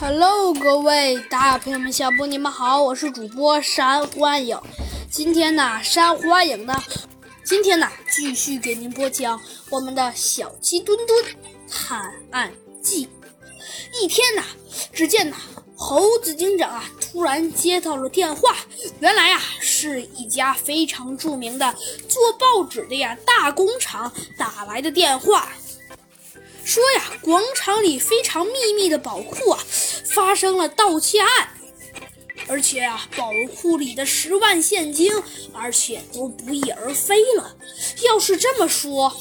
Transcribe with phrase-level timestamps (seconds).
[0.00, 4.56] Hello，各位大朋友们、小朋友们，你们好，我是主播山欢影。
[5.10, 6.80] 今天呢，山欢影呢，
[7.44, 9.40] 今天呢，继续给您播讲
[9.70, 11.24] 我们的小鸡墩墩
[11.68, 13.08] 探案记。
[14.00, 14.42] 一天呢，
[14.92, 15.36] 只见呢，
[15.76, 18.56] 猴子警长啊，突然接到了电话，
[19.00, 21.74] 原来啊，是一家非常著名的
[22.08, 25.48] 做报纸的呀大工厂打来的电话。
[26.64, 29.58] 说呀，广场里非常秘密的宝库啊，
[30.04, 31.28] 发生了盗窃案，
[32.46, 35.12] 而且啊，宝库里的十万现金，
[35.52, 37.56] 而且都不翼而飞了。
[38.04, 39.14] 要是这么说，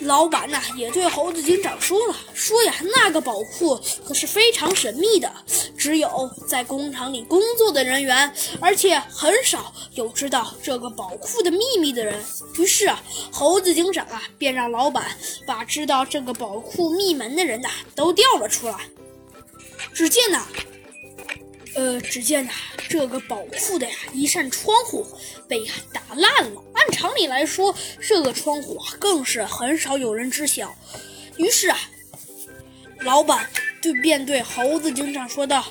[0.00, 5.30] 老板呢也对猴子警长说了，说呀，那个宝库可是非常神秘的，
[5.76, 12.18] 只有在工厂里工作的人员，而且很少有知道这个宝库的秘密的人。
[12.58, 15.16] 于是啊，猴子警长啊便让老板
[15.46, 18.76] 把知道这个宝库密门的人呐都调了出来。
[19.92, 20.46] 只见呐。
[21.76, 22.50] 呃，只见呐，
[22.88, 25.06] 这个宝库的呀一扇窗户
[25.48, 26.60] 被打烂了。
[26.74, 30.74] 按常理来说，这个窗户啊更是很少有人知晓。
[31.36, 31.78] 于是啊，
[33.02, 33.48] 老板
[33.80, 35.64] 对便对猴子警长说道：“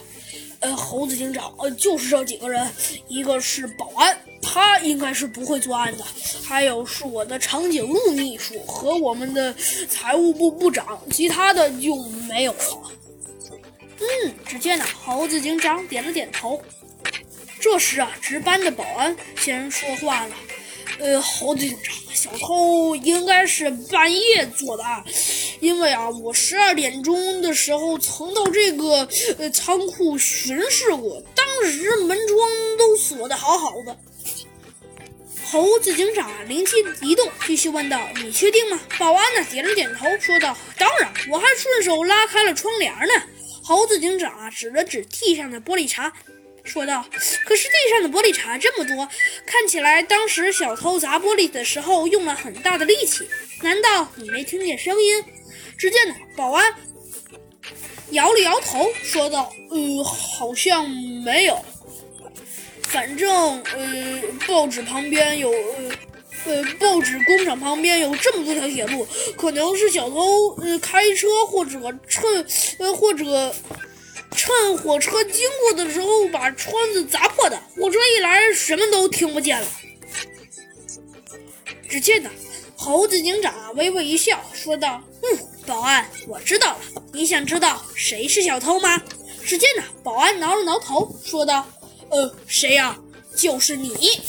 [0.62, 2.66] 呃，猴子警长，呃，就是这几个人，
[3.10, 6.04] 一个是保安，他应该是不会作案的；
[6.42, 9.54] 还有是我的长颈鹿秘书和我们的
[9.90, 11.94] 财务部部长，其他的就
[12.30, 12.92] 没有了。”
[14.00, 16.62] 嗯，只见呢，猴子警长点了点头。
[17.60, 20.36] 这时啊，值班的保安先说话了
[21.00, 25.04] ：“呃，猴子警长，小偷应该是半夜做的案，
[25.60, 33.98] 因为啊，我十二点钟的时候曾到这个呃仓库巡视过，当时门窗都锁得好好的。”
[35.52, 43.24] 猴子警长啊，灵机一动，继续问道：“你确定吗？”保安呢，点了点头，说道：“当然，我还顺手拉开了窗帘呢。”
[43.70, 46.12] 猴子警长啊，指了指地上的玻璃碴，
[46.64, 47.06] 说道
[47.46, 49.08] ：“可是地上的玻璃碴这么多，
[49.46, 53.30] 看起来当时小偷砸玻璃的时候用了很大的力气。
[53.62, 55.24] 难道你没听见声音？”
[55.78, 56.74] 只见呢，保安
[58.10, 61.64] 摇了摇头，说道：“呃，好像没有。
[62.82, 65.92] 反正呃，报纸旁边有呃。”
[66.46, 72.46] 呃，报纸工厂旁边有这么多条铁路，可能是小偷呃开车或者趁
[72.80, 73.54] 呃或者
[74.32, 77.60] 趁火车经过的时候把窗子砸破的。
[77.76, 79.68] 火车一来，什么都听不见了。
[81.90, 82.30] 只见呢，
[82.76, 86.80] 猴子警长微微一笑，说道：“嗯，保安，我知道了。
[87.12, 89.02] 你想知道谁是小偷吗？”
[89.44, 91.68] 只见呢，保安挠了挠头，说道
[92.10, 92.98] ：“呃，谁呀？
[93.36, 94.22] 就是你。”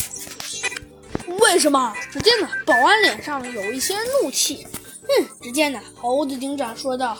[1.40, 1.92] 为什么？
[2.12, 4.66] 只见呢，保安脸上有一些怒气。
[5.02, 7.18] 嗯，只见呢，猴子警长说道：“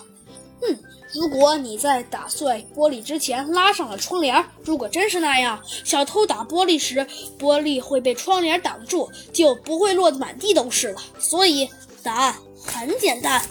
[0.63, 0.79] 嗯，
[1.15, 7.07] 如果你在打碎玻璃之前拉上了窗帘，如果真是那样，小偷打玻璃时，
[7.39, 11.03] 玻璃会被窗帘挡住，就不会落得满地都是了。
[11.19, 11.69] 所以，
[12.03, 13.43] 答案很简单。”